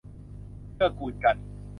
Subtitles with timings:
[0.75, 1.35] เกื้อกูลกัน